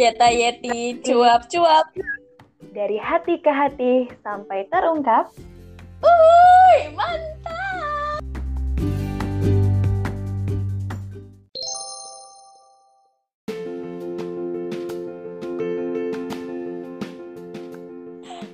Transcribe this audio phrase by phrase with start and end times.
[0.00, 1.92] Yeta Yeti, cuap-cuap.
[2.72, 5.28] Dari hati ke hati sampai terungkap.
[6.00, 8.24] Uhuy, mantap.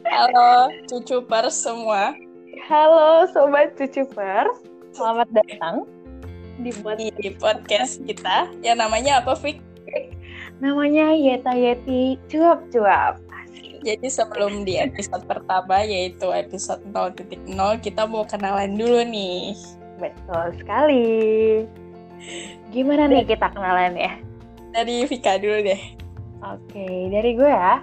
[0.03, 2.19] Halo, cucupers semua.
[2.67, 4.67] Halo Sobat Cucupers,
[4.99, 5.87] selamat datang
[6.59, 6.75] di
[7.23, 9.76] di podcast kita yang namanya apa, Fik?
[10.57, 13.21] Namanya Yeta Yeti Cuap Cuap.
[13.85, 17.47] Jadi sebelum di episode pertama yaitu episode 0.0
[17.85, 19.55] kita mau kenalan dulu nih.
[20.01, 21.07] Betul sekali.
[22.73, 24.13] Gimana nih kita kenalan ya?
[24.75, 25.83] Dari Vika dulu deh.
[26.43, 27.81] Oke, dari gue ya.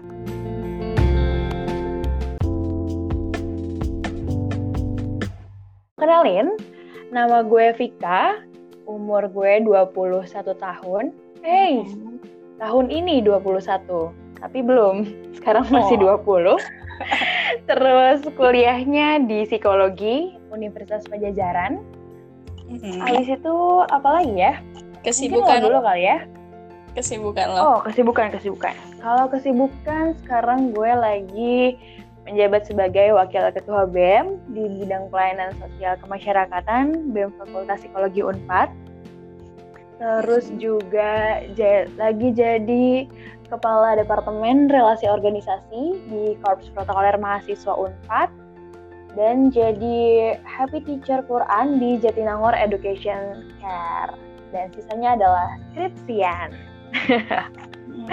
[5.96, 6.60] Kenalin,
[7.16, 8.44] nama gue Vika,
[8.84, 10.28] umur gue 21
[10.60, 11.16] tahun.
[11.40, 11.88] Hey,
[12.58, 14.96] tahun ini 21, tapi belum.
[15.38, 16.20] Sekarang masih Oh.
[16.22, 16.58] 20.
[17.70, 21.82] Terus kuliahnya di psikologi Universitas Pajajaran.
[22.70, 23.02] Mhm.
[23.02, 23.56] Habis itu
[23.90, 24.54] apa lagi ya?
[24.62, 26.20] Mungkin Kesibukan lo dulu kali ya.
[26.94, 27.58] kesibukan lo.
[27.60, 28.78] Oh, kesibukan, kesibukan.
[29.02, 31.58] Kalau kesibukan sekarang gue lagi
[32.24, 38.70] menjabat sebagai Wakil Ketua BEM di bidang pelayanan sosial kemasyarakatan BEM Fakultas Psikologi Unpad.
[40.02, 41.42] Terus juga
[41.96, 43.08] lagi jadi
[43.48, 48.30] Kepala Departemen Relasi Organisasi di Korps Protokoler Mahasiswa Unpad
[49.14, 54.18] dan jadi Happy Teacher Quran di Jatinangor Education Care.
[54.50, 56.50] Dan sisanya adalah skripsian.
[57.94, 58.10] Hmm.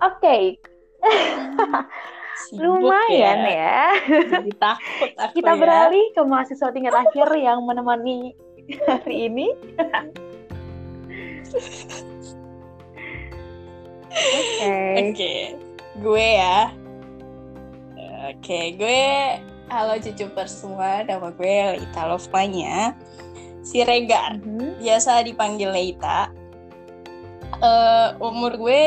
[0.08, 0.56] Oke,
[2.60, 3.96] lumayan ya.
[4.06, 5.60] Jadi takut aku Kita ya.
[5.60, 8.32] beralih ke mahasiswa tingkat akhir yang menemani
[8.84, 9.52] hari ini.
[14.08, 14.98] Oke.
[14.98, 15.34] Oke,
[16.02, 16.72] gue ya.
[18.28, 19.00] Oke, gue
[19.68, 22.96] halo cucupers semua, nama gue Leita Lovmanya.
[23.62, 24.80] Si Regar, Mhm.
[24.80, 26.32] biasa dipanggil Leita.
[27.58, 28.84] Eh, umur gue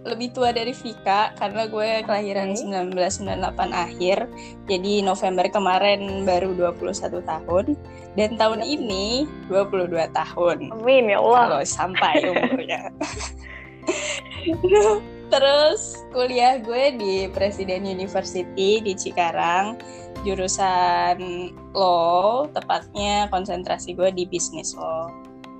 [0.00, 2.96] lebih tua dari Vika karena gue kelahiran Oke.
[2.96, 3.36] 1998
[3.68, 4.24] akhir.
[4.64, 7.76] Jadi November kemarin baru 21 tahun
[8.16, 10.72] dan tahun ini 22 tahun.
[10.72, 11.40] Amin ya Allah.
[11.44, 12.88] kalau sampai umurnya.
[15.30, 19.78] Terus kuliah gue di Presiden University di Cikarang,
[20.26, 21.22] jurusan
[21.70, 25.06] law, tepatnya konsentrasi gue di bisnis law,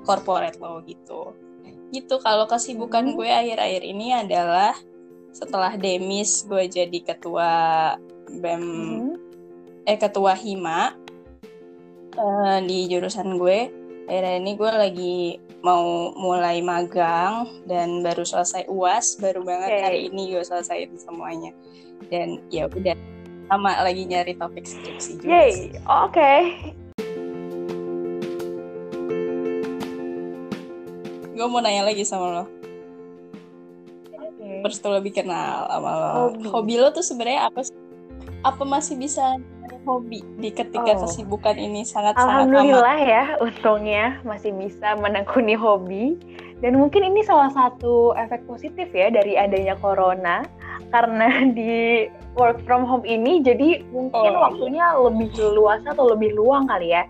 [0.02, 1.30] corporate law gitu.
[1.90, 3.16] Gitu kalau kesibukan Hmm.
[3.18, 4.74] gue akhir-akhir ini adalah
[5.30, 7.50] setelah demis gue jadi ketua
[8.30, 9.10] BEM Mhm.
[9.86, 10.94] eh ketua hima
[12.12, 13.70] eh, di jurusan gue
[14.06, 15.18] akhirnya ini gue lagi
[15.62, 19.82] mau mulai magang dan baru selesai uas baru banget Oke.
[19.82, 21.54] hari ini gue selesaiin semuanya
[22.10, 22.96] dan ya udah
[23.50, 25.30] sama lagi nyari topik skripsi juga.
[25.42, 26.32] Yay, oke.
[31.40, 32.44] Gue mau nanya lagi sama lo
[34.12, 34.60] Oke.
[34.60, 36.44] terus tuh lebih kenal sama lo Hobi.
[36.52, 37.72] hobi lo tuh sebenarnya apa sih?
[38.40, 39.40] apa masih bisa
[39.84, 41.00] hobi di ketika Oh.
[41.04, 46.20] kesibukan ini sangat sangat amat Alhamdulillah ya, untungnya masih bisa menekuni hobi.
[46.60, 50.44] Dan mungkin ini salah satu efek positif ya dari adanya corona.
[50.92, 52.04] Karena di
[52.36, 57.08] work from home ini jadi mungkin Oh, waktunya lebih luas atau lebih luang kali ya.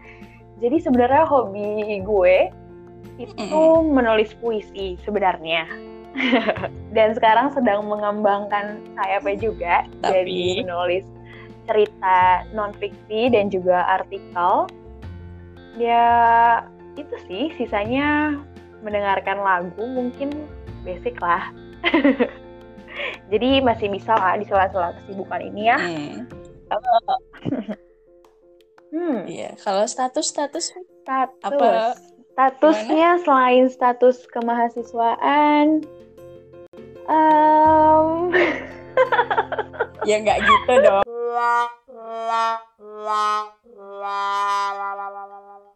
[0.63, 2.37] Jadi sebenarnya hobi gue
[3.21, 5.69] itu menulis puisi sebenarnya.
[6.97, 11.07] Dan sekarang sedang mengembangkan sayapnya juga Tapi- jadi menulis
[11.71, 14.67] cerita non fiksi dan juga artikel.
[15.79, 16.03] Ya
[16.99, 18.35] itu sih sisanya
[18.83, 20.35] mendengarkan lagu mungkin
[20.83, 21.55] basic lah.
[23.31, 25.79] Jadi masih bisa lah di sela-sela kesibukan ini ya.
[25.79, 26.27] Hmm,
[28.91, 31.47] Hmm, iya kalau status status status.
[31.47, 31.95] Apa-
[32.41, 35.85] Statusnya selain status kemahasiswaan,
[37.05, 38.33] em,
[40.09, 41.05] ya nggak gitu dong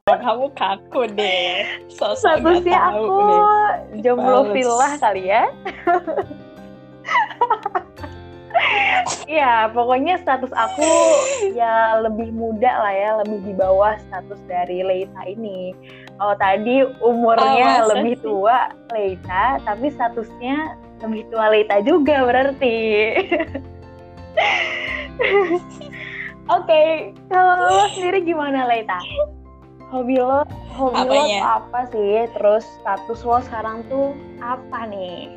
[0.24, 3.42] kamu kaku deh sosok statusnya aku deh.
[4.00, 5.44] jomblo villa kali ya.
[9.28, 10.88] Iya, pokoknya status aku
[11.52, 15.74] ya lebih muda lah ya, lebih di bawah status dari Leita ini.
[16.22, 18.22] Oh tadi umurnya Oh, lebih sih?
[18.22, 22.78] tua Leita, tapi statusnya lebih tua Leita juga berarti.
[26.54, 28.98] Oke, kalau lo sendiri gimana Leita?
[29.90, 32.30] Hobi lo, hobi lo apa sih?
[32.30, 35.34] Terus status lo sekarang tuh apa nih?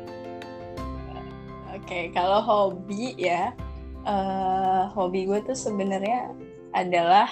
[1.74, 3.50] Oke, kalau hobi ya,
[4.06, 6.30] eh, hobi gue tuh sebenarnya
[6.74, 7.30] adalah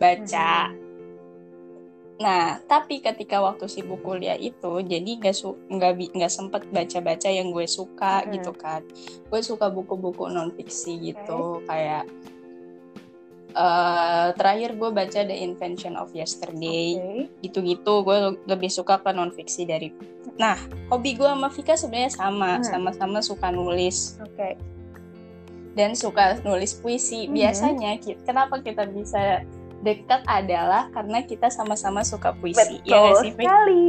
[0.00, 0.72] baca.
[0.72, 0.85] Mhm.
[2.16, 7.52] Nah, tapi ketika waktu sibuk kuliah itu, jadi nggak su nggak nggak sempet baca-baca yang
[7.52, 8.30] gue suka Mhm.
[8.40, 8.80] gitu kan.
[9.28, 12.08] Gue suka buku-buku non fiksi gitu, kayak
[13.52, 17.40] eh, terakhir gue baca The Invention of Yesterday, Oke.
[17.40, 18.04] gitu-gitu.
[18.04, 19.88] Gue le- lebih suka ke non fiksi dari.
[20.36, 20.60] Nah,
[20.92, 22.64] hobi gue sama Vika sebenarnya sama, Hmm.
[22.68, 24.60] sama-sama suka nulis Oke.
[25.72, 27.24] dan suka nulis puisi.
[27.24, 27.32] Mhm.
[27.32, 27.90] Biasanya
[28.28, 29.40] kenapa kita bisa
[29.84, 32.80] dekat adalah karena kita sama-sama suka puisi.
[32.86, 33.44] Ya Betul sih, Vika?
[33.44, 33.86] sekali.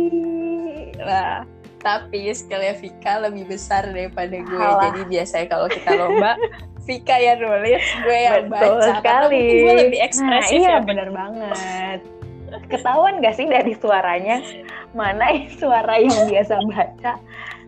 [0.97, 1.35] Nah,
[1.79, 4.59] tapi skillnya Vika lebih besar daripada gue.
[4.59, 4.91] Alah.
[4.91, 6.31] Jadi biasanya kalau kita lomba,
[6.87, 8.89] Vika yang nulis, gue yang Betul baca.
[8.99, 9.45] Sekali.
[9.63, 10.85] gue lebih ekspresif nah, iya ya.
[10.85, 11.99] bener banget.
[12.71, 14.39] Ketahuan gak sih dari suaranya
[14.95, 15.27] mana
[15.59, 17.19] suara yang biasa baca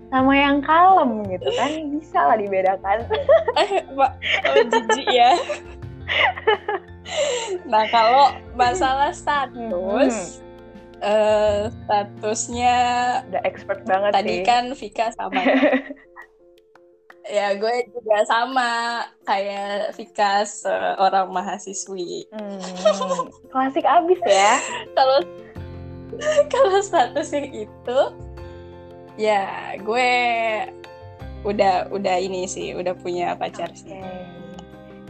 [0.10, 3.06] sama yang kalem gitu kan bisa lah dibedakan.
[3.60, 4.12] Eh, Pak,
[4.50, 5.38] oh, jijik ya.
[7.66, 10.42] nah, kalau masalah status,
[11.02, 12.78] eh, statusnya
[13.32, 14.46] Udah expert banget tadi sih.
[14.46, 15.42] kan Vika sama.
[17.30, 18.72] ya, gue juga sama
[19.24, 22.28] kayak Vika seorang mahasiswi.
[22.34, 22.60] Hmm,
[23.54, 24.60] klasik abis ya.
[24.98, 25.20] kalau
[26.52, 28.00] kalau statusnya itu
[29.16, 30.12] ya gue
[31.46, 34.28] udah udah ini sih udah punya pacar sih Oke.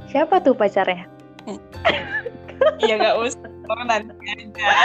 [0.10, 1.06] Siapa tuh pacarnya?
[2.84, 4.70] Ya nggak usah oh, nanti aja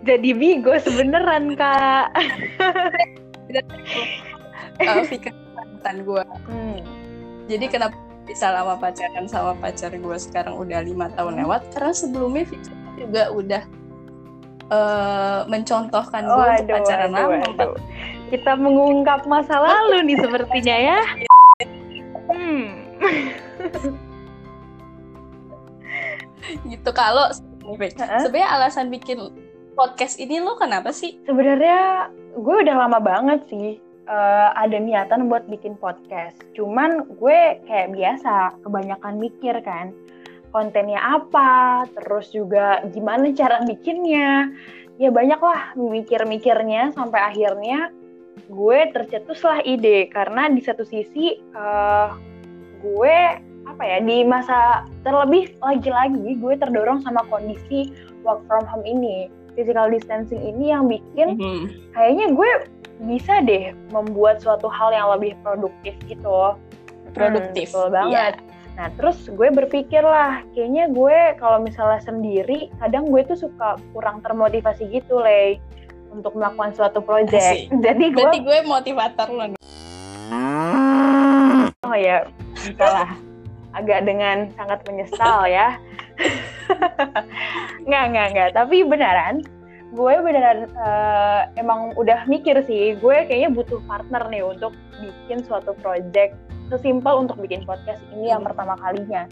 [0.00, 2.12] Jadi bigo sebeneran kak.
[4.80, 6.78] uh, Vika mantan gue Hmm.
[7.46, 11.40] jadi kenapa bisa lama pacaran sama pacar gue sekarang udah lima tahun Hmm.
[11.44, 13.62] lewat karena sebelumnya Vika juga udah
[14.70, 17.74] eh, mencontohkan gue untuk Waduh, pacaran waduh, lama waduh.
[18.30, 21.00] Kita mengungkap masa lalu nih sepertinya ya.
[26.80, 26.96] Gitu.
[26.96, 27.28] Kalau
[28.24, 29.20] sebenarnya alasan bikin
[29.76, 31.20] podcast ini lo kenapa sih?
[31.28, 32.08] Sebenarnya
[32.40, 33.76] gue udah lama banget sih
[34.08, 36.40] eh, ada niatan buat bikin podcast.
[36.56, 39.92] Cuman gue kayak biasa kebanyakan mikir kan
[40.50, 44.50] kontennya apa, terus juga gimana cara bikinnya.
[45.00, 47.92] Ya banyak lah mikir-mikirnya sampai akhirnya
[48.48, 50.08] gue tercetuslah ide.
[50.08, 52.08] Karena di satu sisi eh,
[52.80, 53.16] gue
[53.70, 57.94] apa ya di masa terlebih lagi-lagi gue terdorong sama kondisi
[58.26, 61.64] work from home ini physical distancing ini yang bikin Mhm.
[61.94, 62.50] kayaknya gue
[63.00, 66.52] bisa deh membuat suatu hal yang lebih produktif gitu.
[67.16, 68.34] Produktif, Hmm, betul banget.
[68.76, 74.20] Nah, terus gue berpikir lah, kayaknya gue kalau misalnya sendiri, kadang gue tuh suka kurang
[74.20, 75.58] termotivasi gitu, Lay,
[76.12, 77.66] untuk melakukan suatu project.
[77.66, 77.72] Asik.
[77.88, 79.60] Jadi gue, berarti gue motivator lo nih.
[81.82, 83.10] oh ya, bisa lah.
[83.76, 85.78] Agak dengan sangat menyesal ya.
[87.86, 88.50] nggak, nggak, nggak.
[88.54, 89.42] Tapi beneran,
[89.94, 95.74] gue beneran eh, emang udah mikir sih, gue kayaknya butuh partner nih untuk bikin suatu
[95.80, 96.36] project
[96.70, 99.26] sesimpel untuk bikin podcast ini yang pertama kalinya.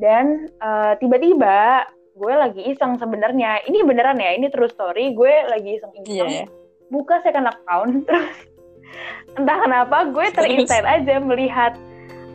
[0.00, 1.84] Dan eh, tiba-tiba
[2.16, 6.46] gue lagi iseng sebenarnya, ini beneran ya, ini true story, gue lagi iseng-iseng ya.
[6.92, 8.50] buka second account terus
[9.38, 11.78] entah kenapa gue terinsight aja melihat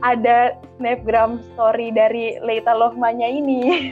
[0.05, 3.89] ada snapgram story dari Leita Lohmanya ini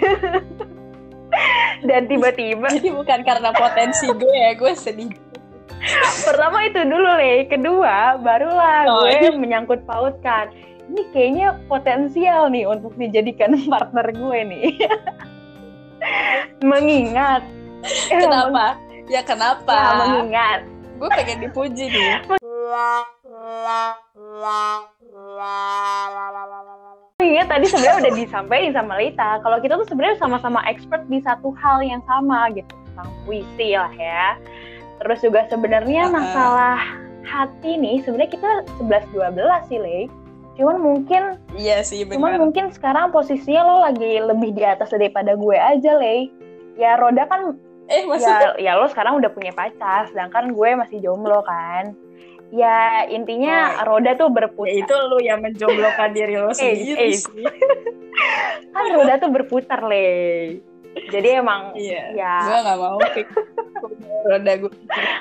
[1.89, 5.09] dan tiba-tiba Jadi bukan karena potensi gue ya, gue sedih.
[6.23, 9.35] pertama itu dulu Le kedua barulah Oh, gue iya.
[9.35, 10.47] menyangkut pautkan
[10.87, 14.67] ini kayaknya potensial nih untuk dijadikan partner gue nih
[16.61, 17.43] mengingat
[18.07, 18.79] Kenapa?
[19.11, 19.75] Ya kenapa?
[19.75, 20.59] ya, mengingat
[20.95, 22.23] Gue pengen dipuji nih.
[27.23, 31.55] Iya tadi sebenarnya udah disampaikan sama Lita kalau kita tuh sebenarnya sama-sama expert di satu
[31.55, 34.35] hal yang sama gitu tentang puisi lah ya.
[35.01, 36.15] Terus juga sebenarnya Uh-uh.
[36.19, 36.79] masalah
[37.23, 38.49] hati nih sebenarnya kita
[38.83, 39.99] 11 12 sih Le.
[40.53, 42.41] Cuman mungkin Iya sih cuman benar.
[42.45, 46.29] mungkin sekarang posisinya lo lagi lebih di atas daripada gue aja Le.
[46.77, 47.57] Ya Roda kan
[47.91, 51.95] Eh maksudnya ya ya lo sekarang udah punya pacar sedangkan gue masih jomblo kan.
[52.53, 52.77] Ya
[53.09, 54.77] intinya Oh, Roda tuh ya berputar.
[54.77, 57.17] itu lu yang menjomblokan diri lo sendiri eh.
[57.17, 57.41] sih.
[58.73, 60.61] kan roda tuh berputar le
[61.09, 62.13] jadi emang Iya.
[62.13, 63.27] ya Gue gak mau fix
[64.23, 64.71] roda gue.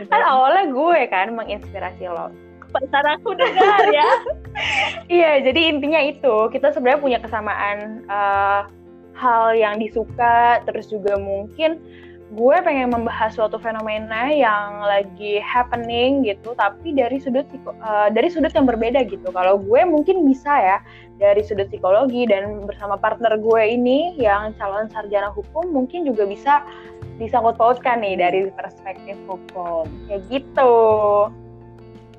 [0.07, 2.29] kan awalnya gue kan menginspirasi lo
[2.69, 4.09] Pacar aku dengar ya.
[5.11, 8.61] iya jadi intinya itu kita sebenarnya punya kesamaan eh,
[9.15, 11.81] hal yang disuka terus juga mungkin
[12.33, 17.45] gue pengen membahas suatu fenomena yang lagi happening gitu tapi dari sudut
[17.85, 19.29] uh, dari sudut yang berbeda gitu.
[19.29, 20.79] Kalau gue mungkin bisa ya
[21.21, 26.65] dari sudut psikologi dan bersama partner gue ini yang calon sarjana hukum mungkin juga bisa
[27.21, 29.85] disangkut pautkan nih dari perspektif hukum.
[30.09, 30.75] Kayak gitu.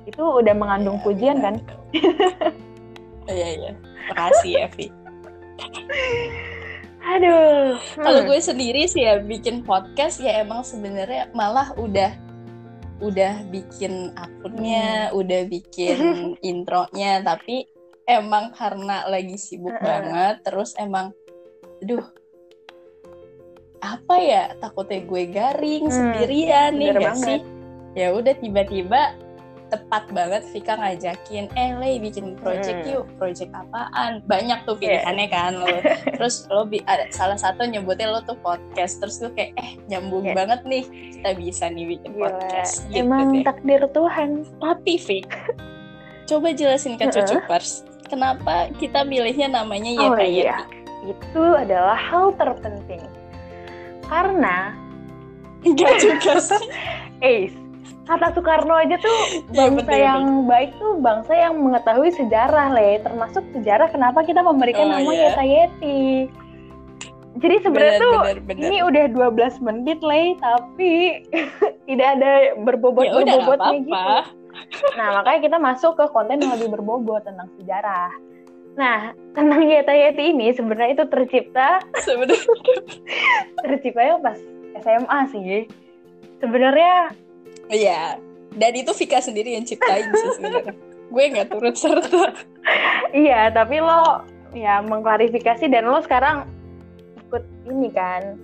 [0.06, 1.54] Itu udah mengandung ya, pujian kan?
[3.24, 3.72] Iya iya.
[4.12, 4.92] Makasih Evi
[7.04, 7.76] Aduh.
[8.00, 8.28] Kalau hmm.
[8.32, 12.16] gue sendiri sih ya bikin podcast ya emang sebenarnya malah udah
[13.04, 15.18] udah bikin akunnya, hmm.
[15.20, 15.98] udah bikin
[16.50, 17.68] intronya, tapi
[18.08, 21.12] emang karena lagi sibuk uh banget, terus emang,
[21.84, 22.04] aduh,
[23.84, 27.40] apa ya takutnya gue garing hmm, sendirian nih gak sih?
[27.92, 29.12] Ya udah tiba-tiba
[29.74, 32.92] tepat banget Vika ngajakin eh Lei bikin project hmm.
[32.94, 35.02] yuk project apaan banyak tuh iya.
[35.02, 35.34] pilihannya yeah.
[35.34, 35.66] kan lo
[36.16, 40.30] terus lo bi ada salah satu nyebutnya lo tuh podcast terus tuh kayak eh nyambung
[40.30, 40.38] yeah.
[40.38, 40.84] banget nih
[41.18, 42.22] kita bisa nih bikin Gila.
[42.30, 43.42] podcast gitu emang deh.
[43.42, 44.30] takdir Tuhan
[44.62, 45.30] tapi Vik
[46.30, 50.56] coba jelasin ke cucu pers kenapa kita milihnya namanya oh, Yeta iya.
[51.02, 53.02] itu adalah hal terpenting
[54.06, 54.72] karena
[55.66, 56.68] enggak juga sih
[57.24, 57.63] Ace
[58.04, 59.18] kata Soekarno aja tuh
[59.56, 64.44] iya, bangsa ya, yang baik tuh bangsa yang mengetahui sejarah le termasuk sejarah kenapa kita
[64.44, 65.32] memberikan oh, nama yeah.
[65.32, 66.02] Yeta Yeti.
[67.34, 68.62] Jadi sebenarnya tuh bener, bener.
[68.70, 70.92] ini udah 12 menit le tapi
[71.90, 74.16] tidak ada berbobot ya, berbobotnya gitu.
[74.98, 78.14] nah makanya kita masuk ke konten yang lebih berbobot tentang sejarah.
[78.74, 82.42] Nah, tentang Yeta Yeti ini sebenarnya itu tercipta sebenarnya.
[83.62, 84.38] terciptanya pas
[84.82, 85.70] SMA sih.
[86.42, 87.14] Sebenarnya
[87.70, 88.18] Iya.
[88.54, 90.74] Dan itu Vika sendiri yang ciptain sih sebenarnya.
[91.10, 92.34] Gue nggak turut serta.
[93.10, 94.22] iya, tapi lo
[94.54, 96.46] ya mengklarifikasi dan lo sekarang
[97.26, 98.38] ikut ini kan,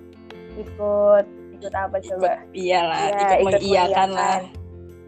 [0.59, 1.25] ikut
[1.61, 2.43] ikut apa coba?
[2.51, 4.41] Ikut, iyalah, ya, ikut, ikut mengiyakan lah.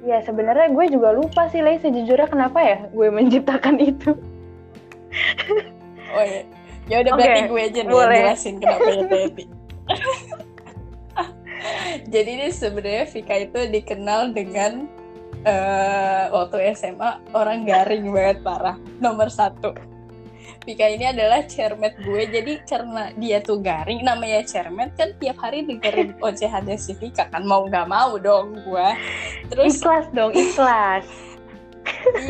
[0.02, 4.10] Ya sebenarnya gue juga lupa sih, Lay sejujurnya kenapa ya gue menciptakan itu.
[6.14, 6.42] oh iya.
[6.90, 7.22] Ya udah okay.
[7.22, 9.04] berarti gue aja nih jelasin kenapa ya.
[12.08, 14.86] Jadi ini sebenarnya Vika itu dikenal dengan
[15.46, 18.76] uh, waktu SMA orang garing banget parah.
[18.98, 19.92] Nomor satu.
[20.62, 25.66] Vika ini adalah cermet gue jadi karena dia tuh garing namanya cermet kan tiap hari
[25.66, 28.88] dengerin ocehannya si Vika kan mau nggak mau dong gue
[29.50, 31.06] terus ikhlas dong ikhlas.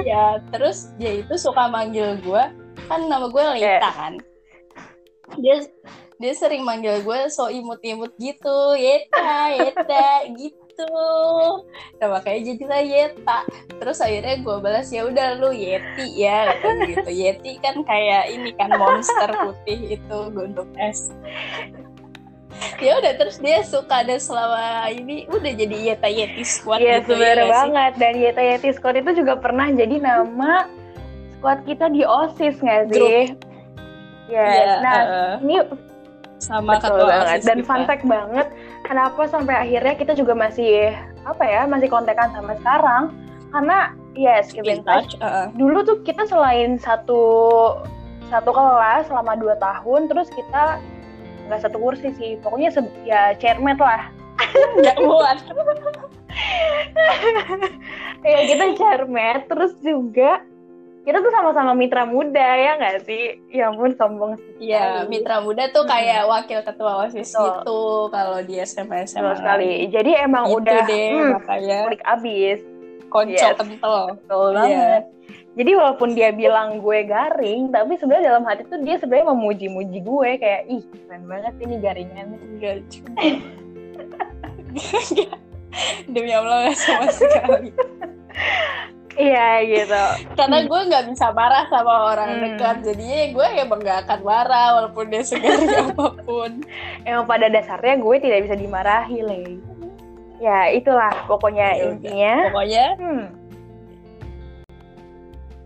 [0.00, 2.45] Iya terus dia itu suka manggil gue
[2.88, 3.93] kan nama gue Lita yeah.
[3.93, 4.14] kan?
[5.37, 5.64] Dia
[6.23, 8.79] dia sering manggil gue so imut-imut gitu.
[8.79, 10.95] Yeta Yeta gitu.
[11.99, 13.38] Nah makanya jadilah Yeta.
[13.83, 16.55] Terus akhirnya gue balas ya udah lu Yeti ya
[16.87, 17.11] gitu.
[17.11, 21.11] Yeti kan kayak ini kan monster putih itu untuk es.
[22.79, 27.19] Ya udah terus dia suka dan selama ini udah jadi Yeta Yeti Squad Iya gitu,
[27.19, 27.93] sebenarnya ya banget.
[27.99, 30.71] Dan Yeta Yeti Squad itu juga pernah jadi nama
[31.38, 33.35] squad kita di OSIS nggak sih?
[33.35, 33.50] Grup.
[34.31, 34.47] Yes.
[34.62, 35.59] Yeah, nah, uh, ini
[36.43, 37.47] sama Betul banget.
[37.47, 37.69] dan kita.
[37.71, 38.51] fun fact banget
[38.83, 40.91] kenapa sampai akhirnya kita juga masih
[41.23, 43.15] apa ya masih kontekan sampai sekarang?
[43.55, 45.47] Karena yes keep in touch, Uh.
[45.55, 47.23] dulu tuh kita selain satu
[48.27, 50.83] satu kelas selama dua tahun terus kita
[51.47, 52.35] nggak satu kursi sih.
[52.43, 52.75] Pokoknya
[53.07, 54.11] ya chairman lah.
[54.83, 55.37] Nggak buat
[58.27, 59.47] ya kita chairman.
[59.47, 60.43] Terus juga
[61.03, 63.43] kita tuh sama-sama mitra muda ya nggak sih?
[63.51, 64.71] Ya ampun sombong sih.
[64.71, 66.31] Iya, mitra muda tuh kayak hmm.
[66.31, 67.83] wakil ketua OSIS gitu
[68.15, 69.35] kalau di SMA SMA.
[69.35, 69.91] Betul sekali.
[69.91, 72.59] Jadi emang gitu udah deh, hmm, makanya kulik abis.
[73.11, 73.59] Konco yes.
[73.59, 74.15] kental.
[74.15, 74.55] Betul yeah.
[74.55, 75.03] banget.
[75.53, 80.31] Jadi walaupun dia bilang gue garing, tapi sebenarnya dalam hati tuh dia sebenarnya memuji-muji gue
[80.41, 82.41] kayak ih keren banget ini garingan.
[82.57, 82.81] Juga.
[86.13, 87.69] Demi Allah gak sama sekali.
[89.12, 90.04] Iya gitu.
[90.37, 92.42] Karena gue nggak bisa marah sama orang hmm.
[92.45, 96.52] dekat, jadinya gue emang gak akan marah walaupun dia segaring apa pun.
[97.04, 99.42] Emang pada dasarnya gue tidak bisa dimarahi, Le.
[100.40, 102.35] Ya itulah pokoknya ya intinya.
[102.50, 102.87] Pokoknya.
[102.99, 103.25] Hmm.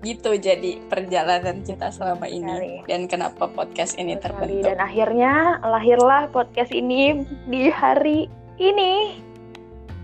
[0.04, 2.74] Gitu jadi perjalanan kita selama ini Sekali.
[2.86, 4.22] dan kenapa podcast ini Sekali.
[4.22, 4.66] terbentuk.
[4.70, 5.32] Dan akhirnya
[5.66, 9.22] lahirlah podcast ini di hari ini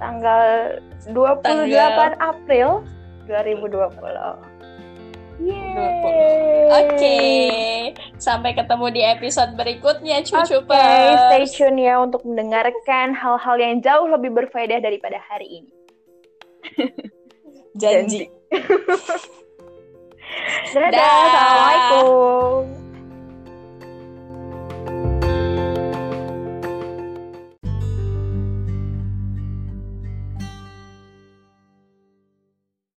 [0.03, 2.15] tanggal 28 tanggal...
[2.19, 2.69] April
[3.27, 4.63] 2020.
[5.43, 7.91] Oke, okay.
[8.21, 14.07] sampai ketemu di episode berikutnya, cucu okay, stay tune ya untuk mendengarkan hal-hal yang jauh
[14.07, 15.73] lebih berfaedah daripada hari ini.
[17.75, 18.31] Janji.
[20.73, 21.03] Dadah, Dadah.
[21.03, 22.82] Assalamualaikum.